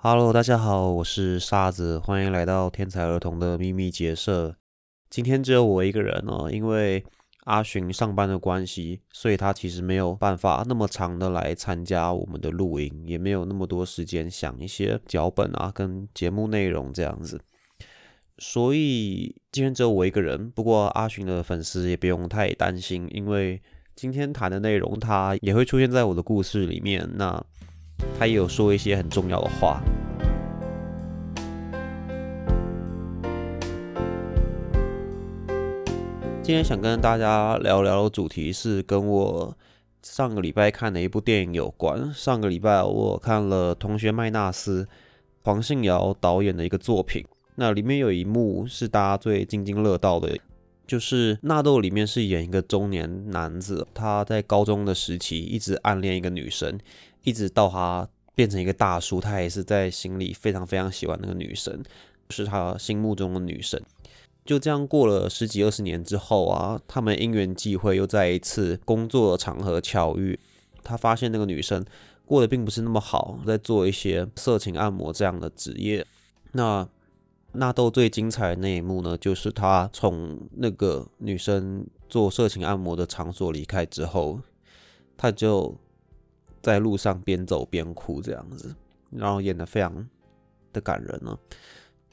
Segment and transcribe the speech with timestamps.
[0.00, 4.54] Hello，大家好，我是沙子，欢迎来到天才儿童的秘密结社。
[5.10, 7.04] 今天只有我一个人哦，因为
[7.46, 17.40] 阿寻上班的关系，所以他其实没有办法那么长的来参加我们的录音，也没有那么多时间想一些脚本啊跟节目内容这样子。
[18.38, 20.48] 所以今天只有我一个人。
[20.52, 23.60] 不过阿寻的粉丝也不用太担心，因为
[23.96, 27.10] 今天谈的内容他也会出现在我的故事里面。
[27.16, 27.44] 那
[28.18, 29.82] 他也有说一些很重要的话。
[36.42, 39.54] 今天想跟大家聊聊的主题是跟我
[40.02, 42.10] 上个礼拜看的一部电影有关。
[42.14, 44.84] 上个礼拜我看了《同学麦纳斯》，
[45.44, 47.22] 黄信尧导演的一个作品。
[47.56, 50.38] 那里面有一幕是大家最津津乐道的，
[50.86, 56.78] 就是纳豆里面是演一个中年男子，他在高中的时期一直暗恋一个女生。
[57.24, 61.82] 一直到他变成一个大叔，他也是在心里非常非常喜欢那个女神，
[62.30, 63.82] 是他心目中的女神。
[64.44, 70.38] 就这样过了十几二十年之后啊，他们因缘际会又在一次工作场合巧遇，
[70.82, 71.84] 他发现那个女生
[72.24, 76.06] 过得并不是那么好，在做一些色情按摩这样的职业。
[76.52, 76.88] 那
[77.52, 84.40] 纳豆最精彩的那一幕呢，就是他从那个女生做色情按摩的场所离开之后，
[85.16, 85.76] 他就。
[86.68, 88.74] 在路上边走边哭这样子，
[89.10, 90.06] 然后演的非常
[90.72, 91.36] 的感人呢。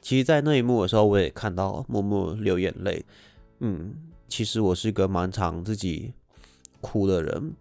[0.00, 3.04] 其实，在那一幕的时候，我也看到默默流眼泪。
[3.58, 3.94] 嗯，
[4.28, 6.14] 其实我是一个蛮常自己
[6.80, 7.52] 哭的人，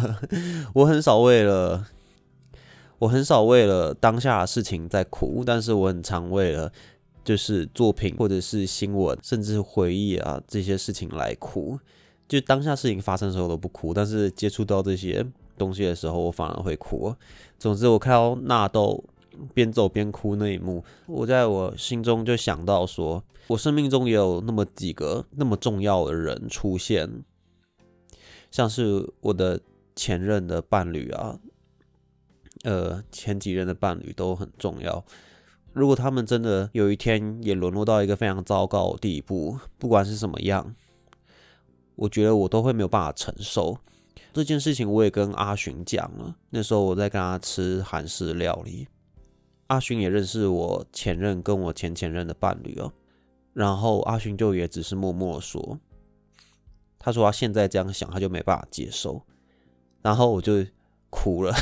[0.74, 1.86] 我很少为了
[2.98, 6.70] 我很少为了当下的事情在哭，但是我很常为了
[7.24, 11.78] 就是作品或者是新闻，甚至回忆啊这些事情来哭。
[12.28, 15.24] 就当下事情发生的时候都不哭，但是接触到这些。
[15.56, 17.14] 东西的时候，我反而会哭。
[17.58, 19.04] 总之，我看到纳豆
[19.52, 27.22] 边走边哭那一幕，我在我心中就想到说，我生命中也有那么几个那么重要的人出现，
[28.50, 29.60] 像是我的
[29.94, 31.38] 前任的伴侣啊，
[32.64, 35.04] 呃，前几任的伴侣都很重要。
[35.72, 40.74] 如果他们真的有一天也沦落到一个非常糟糕的地步，不管是什么样，
[41.96, 43.76] 我觉得我都会没有办法承受。
[44.36, 46.36] 这件事情我也跟阿寻讲了。
[46.50, 48.86] 那时候我在跟他吃韩式料理，
[49.68, 52.92] 阿寻也认识我前任跟我前前任的伴侣哦。
[53.54, 55.78] 然后阿寻就也只是默默说，
[56.98, 59.22] 他说他现在这样想，他就没办法接受。
[60.02, 60.62] 然后我就
[61.08, 61.54] 哭了，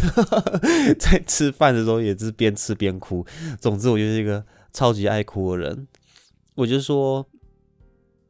[0.98, 3.24] 在吃饭的时候也是边吃边哭。
[3.60, 5.86] 总之，我就是一个超级爱哭的人。
[6.56, 7.24] 我就说。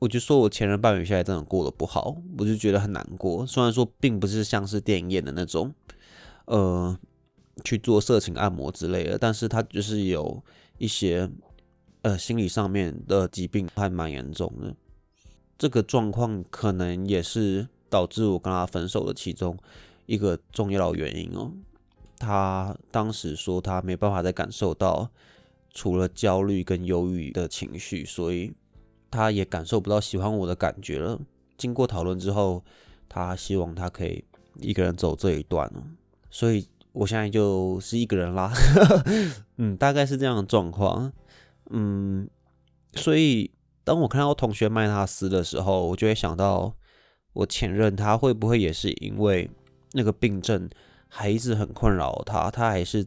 [0.05, 3.47] 我就说，我前任伴侣现在真的过得不好，我就觉得很难过。
[3.47, 5.73] 虽然说并不是像是电影演的那种，
[6.45, 6.95] 呃，
[7.65, 10.45] 去做色情按摩之类的，但是他就是有
[10.77, 11.31] 一些
[12.03, 14.77] 呃心理上面的疾病，还蛮严重的。
[15.57, 19.57] 这个状况可能也是导致我跟他分手的其中
[20.05, 21.51] 一个重要的原因哦。
[22.19, 25.09] 他当时说他没办法再感受到
[25.73, 28.53] 除了焦虑跟忧郁的情绪，所以。
[29.15, 31.21] 他也感受不到喜欢我的感觉了。
[31.57, 32.65] 经过讨论之后，
[33.09, 34.25] 他希望他可以
[34.59, 35.85] 一个人走这一段了。
[36.31, 38.53] 所以我现在就是一个人啦。
[39.59, 41.13] 嗯，大概是这样的状况。
[41.71, 42.29] 嗯，
[42.95, 43.53] 所以
[43.85, 46.75] 当我看到同学麦纳斯的时候，我就会想到
[47.35, 49.49] 我前任他会不会也是因为
[49.93, 50.69] 那个病症
[51.09, 53.07] 还一直很困扰他，他还是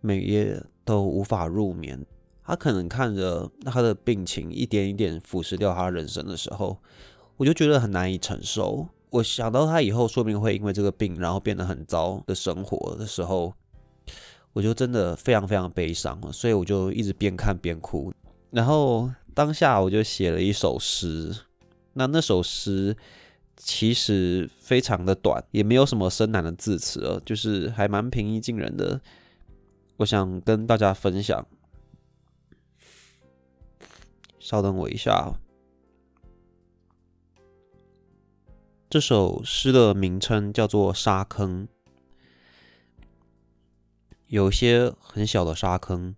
[0.00, 2.06] 每夜都无法入眠。
[2.50, 6.76] 他可能看着他的病情一点一点腐蚀掉他人生的时候，
[7.36, 8.88] 我就觉得很难以承受。
[9.10, 13.54] 我想到他以后说不定会因为这个病，然后变得很糟的生活的时候，
[14.52, 16.20] 我就真的非常非常悲伤。
[16.32, 18.12] 所以我就一直边看边哭。
[18.50, 21.32] 然后当下我就写了一首诗。
[21.92, 22.96] 那那首诗
[23.56, 29.00] 其实非常的短，也没有什么深难的字词了，就是还蛮平易近人的。
[29.98, 31.46] 我想跟大家分享。
[34.40, 35.34] 稍等我一下。
[38.88, 41.68] 这首诗的名称叫做《沙坑》，
[44.26, 46.16] 有些很小的沙坑，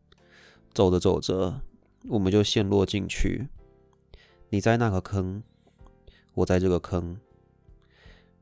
[0.72, 1.60] 走着走着，
[2.08, 3.48] 我们就陷落进去。
[4.48, 5.42] 你在那个坑，
[6.34, 7.18] 我在这个坑，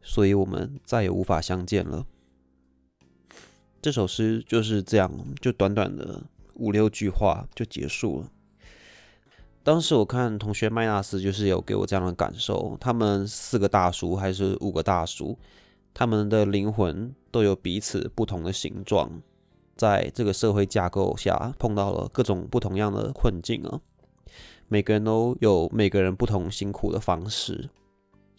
[0.01, 2.07] 所以我们再也无法相见了。
[3.83, 5.11] 这首诗就是这样，
[5.41, 6.23] 就短短的
[6.55, 8.31] 五六句话就结束了。
[9.71, 12.77] 当时我看同学麦纳斯，就是有给我这样的感受。
[12.81, 15.39] 他们四个大叔还是五个大叔，
[15.95, 19.23] 他们的灵魂都有彼此不同的形状。
[19.77, 23.79] 在这个社会架构下碰到了各种不同样的困境啊。
[24.67, 27.71] 每个人都有每个人不同辛苦的方式。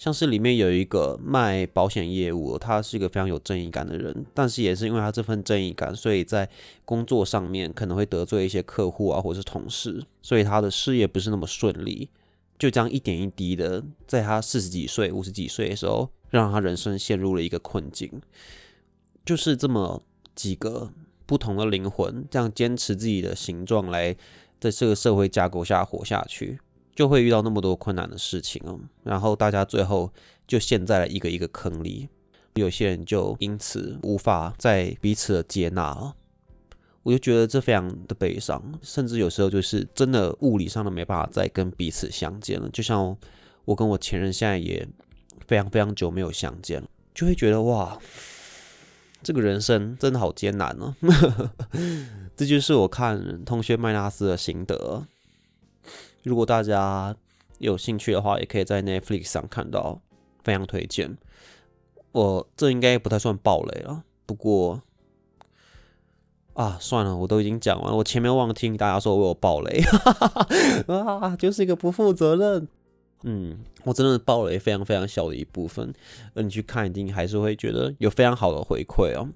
[0.01, 6.49] 像是里面有一个卖保险业务，他是一个非常有正义感的人，但是也是因为他这份正义感，所以在
[6.85, 12.09] 工作上面可能会得罪一些客户啊，或是同事，所以他的事业不是那么顺利。
[12.57, 18.11] 就这样一点一滴的，在他四十几岁、五十几岁的时候，让他人生陷入了一个困境。
[19.23, 20.01] 就是这么
[20.33, 20.91] 几个
[21.27, 24.15] 不同的灵魂，这样坚持自己的形状来
[24.59, 26.59] 在这个社会架构下活下去。
[27.01, 30.13] 就会遇到那么多困难的事情哦，然后大家最后
[30.45, 32.07] 就陷在了一个一个坑里，
[32.53, 36.13] 有些人就因此无法再彼此的接纳了，
[37.01, 42.69] 我就觉得这非常的悲伤，甚至有时候就是真的物理上都没办法再跟彼此相见了。
[42.69, 43.17] 就像
[43.65, 44.87] 我跟我前任现在也
[45.47, 47.97] 非常非常久没有相见了，就会觉得哇，
[49.23, 50.95] 这个人生真的好艰难啊。
[52.37, 55.07] 这就是我看同学麦纳斯的心得。
[56.23, 57.15] 如果大家
[57.59, 60.01] 有兴趣的话，也可以在 Netflix 上看到，
[60.43, 61.17] 非常推荐。
[62.11, 64.81] 我这应该不太算暴雷了，不过
[66.53, 69.81] 啊，算了，我都已经讲完，我前面忘听大家说我有暴雷，
[70.87, 72.67] 啊，就是一个不负责任。
[73.23, 75.93] 嗯，我真的暴雷非常非常小的一部分，
[76.33, 79.29] 而你去看一定还是会觉得有非常好的回馈哦。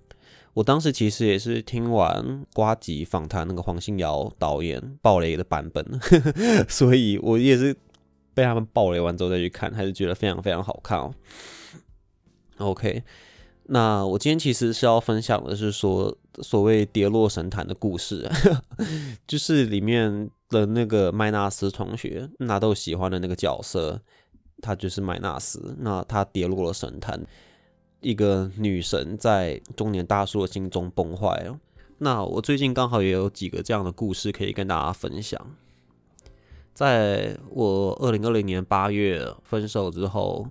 [0.55, 5.85] 我当时其实也是听完瓜吉访谈那个黄信尧导演爆雷的版本，
[6.69, 7.75] 所以我也是
[8.33, 11.13] 被他们爆雷完之后再去看，还是觉得非常非常好看哦。
[12.59, 13.03] OK，
[13.65, 18.25] 那我今天其实是要分享的是说所谓跌落神坛的故事，
[19.27, 23.99] 就是里面的那个麦纳斯同学，那都喜欢的那个角色，
[24.61, 27.21] 他就是麦纳斯，那他跌落了神坛。
[28.05, 31.59] 一个女神在中年大叔的心中崩坏了。
[31.97, 35.55] 那我最近刚好也有几个这样的故事可以跟大家分享。
[36.71, 40.47] 在我二零二零年八月分手之后，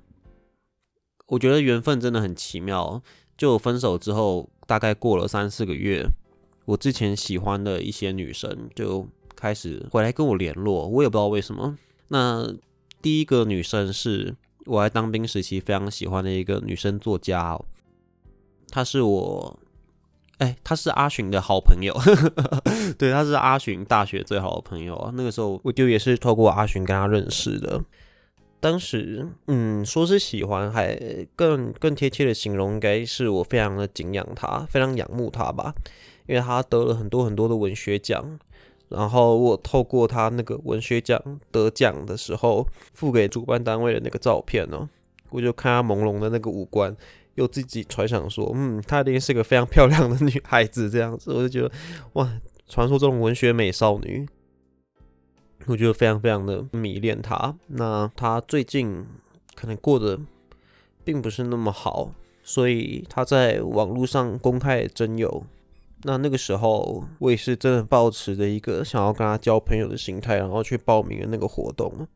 [1.29, 3.01] 我觉得缘分真的很奇妙。
[3.39, 6.09] 就分手之后，大概过了三四个月，
[6.65, 9.07] 我之前喜欢的一些女生就
[9.37, 11.79] 开始回来跟我联络，我也不知道为什么。
[12.09, 12.53] 那
[13.01, 14.35] 第一个女生是。
[14.67, 17.65] 我在当兵时期非常喜欢的一个女生作家，哦，
[18.71, 19.59] 她是我，
[20.39, 21.95] 哎，她是阿寻的好朋友，
[22.99, 25.13] 对，她是阿寻大学最好的朋友啊。
[25.15, 27.83] 那个时候我就也是透过阿寻跟她认识的。
[28.61, 30.97] 当时，嗯，说是喜欢，还
[31.37, 35.75] 更更贴切的形容，应该是我非常的敬仰她，非常仰慕她吧，
[36.27, 38.39] 因为她得了很多很多的文学奖。
[38.95, 41.21] 然后我透过他那个文学奖
[41.51, 44.89] 得奖的时候付给主办单位的那个照片呢，
[45.31, 46.97] 我就看他朦胧的那个五官，
[47.35, 51.71] 又自己揣想说，嗯，她一定是个非常漂亮的女孩子这样子，我就觉得
[52.13, 52.31] 哇，
[52.69, 54.27] 传说中文学美少女，
[55.67, 57.57] 我觉得非常非常的迷恋她。
[57.67, 59.05] 那她最近
[59.55, 60.19] 可能过得
[61.03, 62.13] 并不是那么好，
[62.43, 65.45] 所以她在网络上公开征友。
[66.07, 72.07] 那那个时候，我也是真的抱持着一个想要跟他交朋友的心态，然后去报名了那个活动。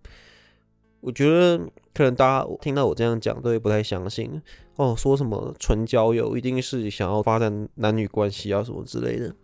[1.01, 1.59] 我觉得
[1.95, 4.43] 可能大家听到我这样讲，都会不太相信
[4.77, 9.35] 哦，说什么纯交友一定是想要发展男女关系啊什么之类的。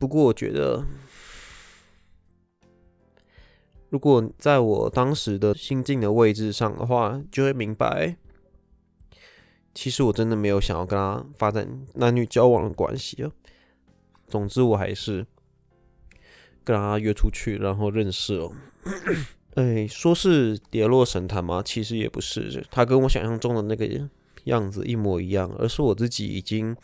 [0.00, 0.84] 不过我觉得，
[3.90, 8.16] 如果在我当时的心境的位置上的话，就会明白，
[9.72, 13.30] 其实我真的没有想要跟他发展男女交往的关系啊。
[14.28, 15.26] 总之，我还是
[16.64, 18.50] 跟他约出去，然后认识了。
[19.54, 21.62] 哎，说是跌落神坛吗？
[21.64, 24.08] 其实也不是，他跟我想象中的那个
[24.44, 26.76] 样子一模一样，而是我自己已经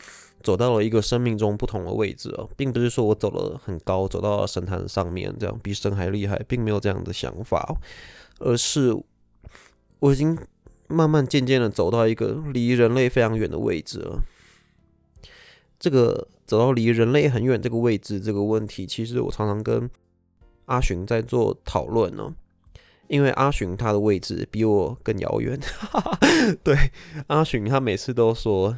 [0.42, 7.76] 走到了一个生命中不同的位置哦，并不是说我走了很高，走到了神坛上面，这样比神还厉害，并没有这样的想法，
[8.38, 8.96] 而是
[9.98, 10.38] 我已经
[10.86, 14.22] 慢慢渐渐的走到一个离人类非常远的位置了。
[15.80, 16.28] 这个。
[16.50, 19.88] 走到离人类很远这个位置这个问题，其实我常常跟
[20.64, 22.34] 阿寻在做讨论呢。
[23.06, 25.56] 因为阿寻他的位置比我更遥远。
[26.64, 26.76] 对，
[27.28, 28.76] 阿寻他每次都说，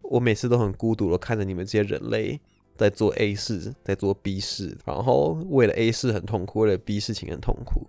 [0.00, 2.40] 我每次都很孤独的看着你们这些人类
[2.74, 7.86] 在做 A 事，在做 B 事，然后为了 A 事很痛苦，为了 B 事情很痛苦，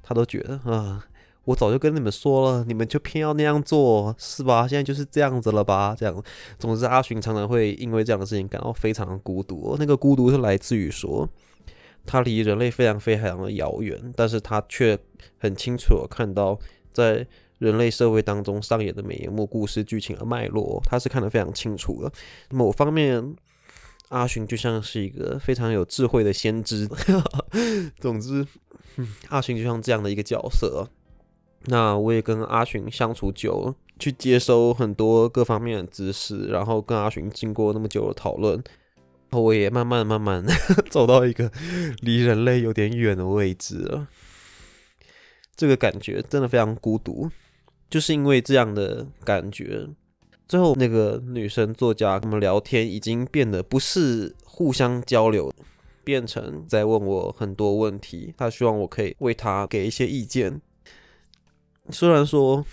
[0.00, 1.04] 他都觉得啊。
[1.46, 4.66] 我早就跟你们说了，你们就偏要那样做，是吧？
[4.68, 5.96] 现在就是这样子了吧？
[5.96, 6.22] 这样，
[6.58, 9.76] 总之阿寻常常会因为这样的事情感到非常的孤独。
[9.78, 11.28] 那个孤独是来自于说，
[12.04, 14.98] 他离人类非常非常的遥远，但是他却
[15.38, 16.58] 很清楚的看到
[16.92, 17.26] 在
[17.58, 22.12] 人类社会当中上演的每一幕故事剧情的脉络，他是看得非常清楚的。
[22.50, 23.36] 某方面，
[24.08, 26.88] 阿寻就像是一个非常有智慧的先知。
[28.00, 28.44] 总之，
[29.28, 30.88] 阿寻就像这样的一个角色。
[31.66, 38.62] 那我也跟阿寻相处久了，去接收很多各方面的知识，然后跟阿寻经过那么久的讨论，
[39.30, 40.44] 我也慢慢慢慢
[40.90, 41.50] 走到一个
[42.00, 44.08] 离人类有点远的位置了。
[45.56, 47.30] 这个感觉真的非常孤独，
[47.88, 49.88] 就是因为这样的感觉。
[50.46, 55.52] 最后，那个女生作家他们聊天已经变得不是互相交流，
[56.04, 58.32] 变成在问我很多问题。
[58.36, 60.60] 她希望我可以为她给一些意见。
[61.90, 62.64] 虽然说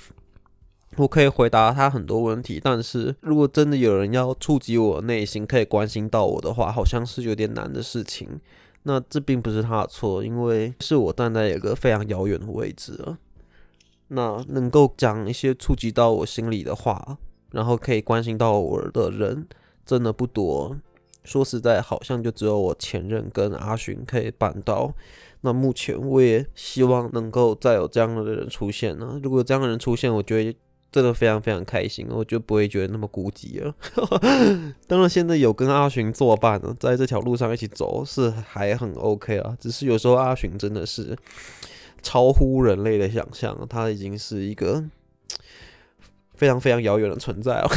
[0.97, 8.39] 我可以回答他很多问题，但是如果真的有人要触及我内心，可以关心到我的话，好像是有点难的事情。
[8.83, 13.17] 那这并不是他的错，因为是我站在一个非常遥远的位置了。
[14.09, 17.17] 那能够讲一些触及到我心里的话。
[17.53, 19.47] 然后可以关心到我的人
[19.85, 20.75] 真的不多，
[21.23, 24.91] 说实在，好像就只有我前任跟阿寻可以办到。
[25.43, 29.19] 那目前我也希望能够再有这样的人出现呢。
[29.23, 30.55] 如果这样的人出现，我觉得
[30.91, 33.73] 真的非常非常开心，我就不会觉得那么孤寂了。
[34.87, 39.55] 当然，现在有跟阿寻作伴呢，在这条路上一起走是还很 OK 啊。
[39.59, 41.17] 只是有时候阿寻真的是
[42.01, 44.83] 超乎人类的想象，他已经是一个。
[46.35, 47.69] 非常非常遥远的存在了，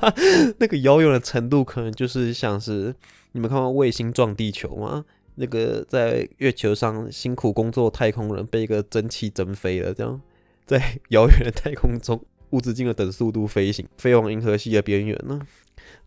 [0.60, 2.94] 那个遥远的程度可能就是像是
[3.32, 5.06] 你们看过卫星撞地球吗？
[5.34, 10.20] 那个在月球上辛苦工作太空人被一个蒸汽蒸飞了，这样
[10.66, 15.40] 在遥远的太空中无止境的等速度飞行，飞往银河系的边缘呢？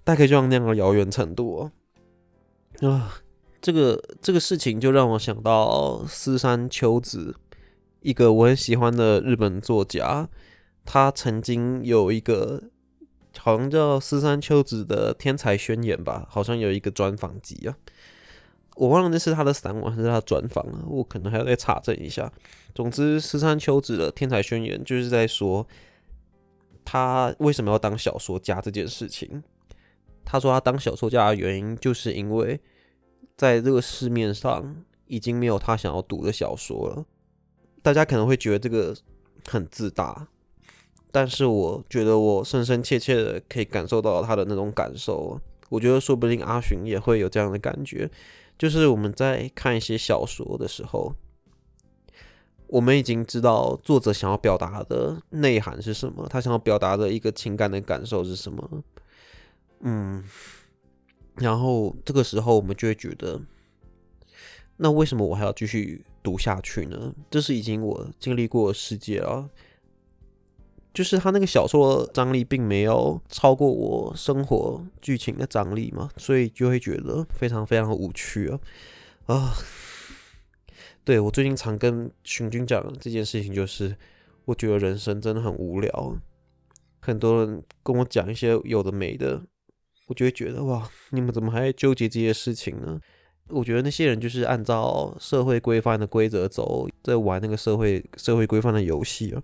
[0.03, 1.71] 大概就像那样的遥远程度
[2.79, 2.87] 哦。
[2.87, 3.21] 啊，
[3.61, 7.35] 这个这个事情就让我想到四山秋子，
[8.01, 10.29] 一个我很喜欢的日本作家。
[10.85, 12.61] 他曾经有一个
[13.39, 17.75] 好像叫四山秋子的天才宣言吧，好像有一个专访集啊，
[18.75, 22.31] 我忘了那是他的散文还是他的专访了，我可能还要再查证一下。
[22.73, 25.65] 总之，十三秋子的天才宣言就是在说
[26.83, 29.43] 他为什么要当小说家这件事情。
[30.23, 32.59] 他说他当小说家的原因，就是因为
[33.37, 34.75] 在这个市面上
[35.07, 37.05] 已经没有他想要读的小说了。
[37.81, 38.95] 大家可能会觉得这个
[39.47, 40.27] 很自大。
[41.11, 45.39] 但是我觉得我深深切切的可以感受到他的那种感受。
[45.69, 48.09] 我觉得说不定阿寻也会有这样的感觉，
[48.57, 51.13] 就是我们在看一些小说的时候，
[52.67, 58.83] 我们已经知道作者想要表达的内涵是什么，他想要表达的一个情感的感受是什么。
[59.81, 60.23] 嗯，
[61.35, 63.41] 然后这个时候我们就会觉得，
[64.77, 67.13] 那为什么我还要继续读下去呢？
[67.29, 69.49] 这是已经我经历过的世界了。
[70.95, 78.59] 就是他那个小说张力并没有超过我生活剧情的张力嘛，所以就会觉得非常非常无趣啊
[79.25, 79.53] 啊！
[81.03, 83.93] 对我最近常跟寻君讲这件事情，就是
[84.45, 86.15] 我觉得人生真的很无聊。
[87.01, 89.43] 很多人跟我讲一些有的没的，
[90.07, 92.97] 我就会觉得哇，你们怎么还纠结这些事情呢？
[93.49, 99.43] 我觉得那些人就是按照社会规范的规则走，在玩那个社会社会规范的游戏啊。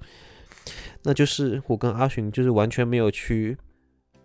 [1.03, 3.57] 那就是我跟阿寻就是完全没有去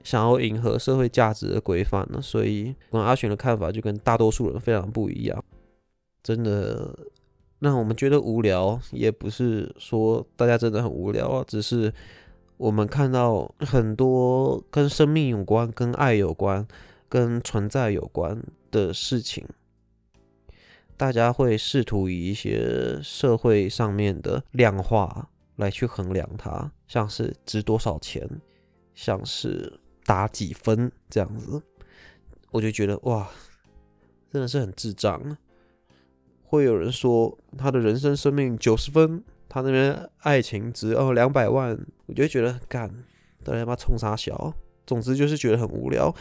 [0.03, 5.43] 想要迎合社会价值的规范了，所以跟阿寻的看法就跟大多数人非常不一样。
[6.23, 6.99] 真的
[7.61, 11.93] 让我们觉得无聊，也不是说大家真的很无聊啊，只是
[12.57, 16.67] 我们看到很多跟生命有关、跟爱有关、
[17.09, 19.47] 跟存在有关的事情，
[20.97, 25.31] 大家会试图以一些社会上面的量化。
[25.57, 28.29] 来去衡量它，像是值多少钱，
[28.95, 31.61] 像是打几分这样子，
[32.51, 33.29] 我就觉得哇，
[34.31, 35.37] 真的是很智障。
[36.43, 42.89] 会有人说他的人生生命九十分，他那边爱情值哦两百万，我就觉得很干，
[43.43, 44.55] 大家妈冲啥小？
[44.87, 46.15] 总之就是觉得很无聊。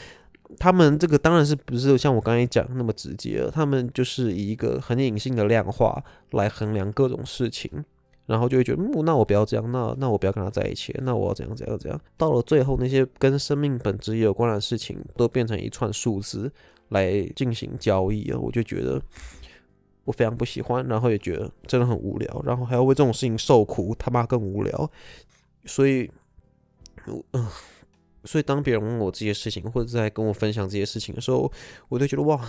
[0.60, 7.86] 他们这个当然是不是像我刚才讲那么直接，他们就是以一个很隐性的量化来衡量各种事情。
[8.26, 12.02] 然后就会觉得，嗯，那我不要这样，那那我不要跟他在一起，那我要怎样怎样怎样。
[12.18, 16.52] 到了最后，那些跟生命本质有关的事情，都变成一串数字
[16.90, 18.40] 来进行交易了。
[18.40, 19.02] 我就觉得
[20.06, 24.90] 我非常不喜欢，然后也觉得真的很无聊，然后还要为这种事情受苦，他妈更无聊。
[25.66, 26.10] 所以，
[27.06, 27.48] 嗯，
[28.24, 31.52] 所以当别人问我这些事情，或者在跟我分享这些事情的时候，
[31.90, 32.44] 我就觉得哇。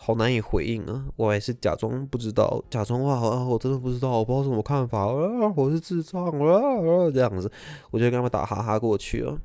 [0.00, 1.04] 好难以回应啊！
[1.16, 7.50] 我还是假装不知道，假装哇，我真的不知道，我不知道什么看法啊，我是智障啊，这样子，
[7.90, 9.36] 我就跟他们打哈哈过去了。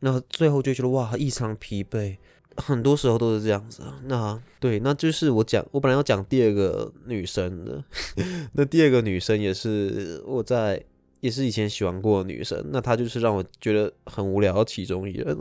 [0.00, 2.18] 那最后就觉得哇，异常疲惫，
[2.56, 3.98] 很多时候都是这样子啊。
[4.04, 7.82] 那对，那就是我讲，我本来要讲第二个女生的，
[8.52, 10.84] 那第二个女生也是我在，
[11.20, 12.62] 也是以前喜欢过的女生。
[12.70, 15.36] 那她就是让我觉得很无聊其中一人。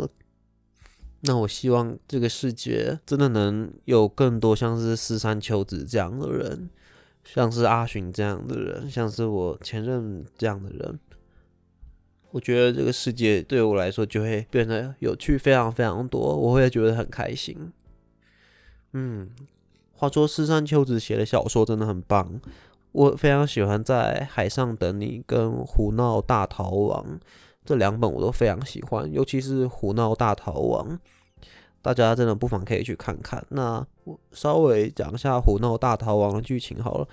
[1.22, 6.70] 那我希望这个世界真的能有更多像是四山秋子这样的人，
[7.24, 11.00] 像是阿寻这样的人，像是我前任这样的人。
[12.32, 17.72] 我觉得这个世界对我来说就会变得有趣非常非常多，我会觉得很开心。
[18.94, 19.30] 嗯，
[19.94, 22.40] 话说四山秋子写的小说真的很棒，
[22.94, 27.20] 我非常喜欢在海上等你跟胡闹大逃亡
[27.72, 31.00] 这两本我都非常喜欢，尤其是胡闹大逃亡，
[31.82, 33.42] 大家真的不妨可以去看看。
[33.48, 37.08] 那我稍微讲一下胡闹大逃亡的剧情好了，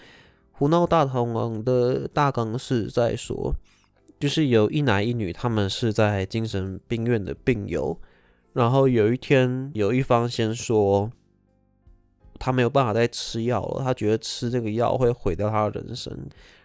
[0.50, 3.55] 胡闹大逃亡的大纲是在说。
[4.19, 7.97] 就是有一男一女，他们是在精神病院的病友。
[8.53, 11.09] 然后有一天，有一方先说
[12.37, 16.12] 他没有办法再吃药了，他觉得吃这个药会毁掉他的人生。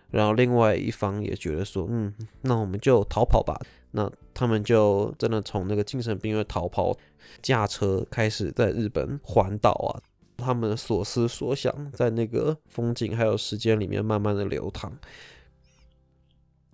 [0.09, 3.59] 然后另外一方也觉得说，嗯，那我们就逃跑吧。
[3.93, 6.95] 那他们就真的从那个精神病院逃跑，
[7.41, 10.01] 驾车开始在日本环岛啊。
[10.35, 14.91] 他们所思所想在那个风景还有时间里面慢慢的流淌。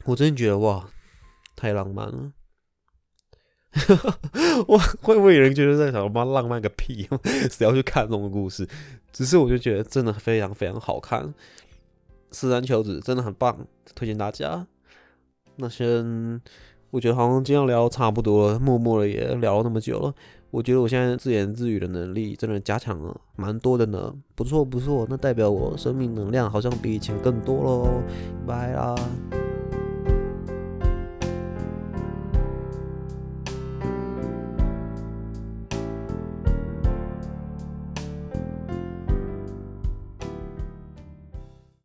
[0.06, 0.90] 我真的觉得哇，
[1.56, 2.32] 太浪漫了！
[4.70, 7.08] 哇，会不会有人觉得在想妈浪漫个屁？
[7.52, 8.68] 谁要去看这种故事？
[9.12, 11.34] 只是我就觉得真的非常非常好看，
[12.32, 14.66] 四山秋子真的很棒，推荐大家。
[15.58, 16.42] 那先，
[16.91, 20.13] 我觉得好像今天聊差不多了，默默的也聊了那么久了。
[20.51, 25.05] 我觉得我现在自言自语的能力真的加强了蛮多的呢，不错不错。
[25.10, 28.01] 那代表我生命能量好像比以前更多喽，
[28.48, 28.96] 拜啦。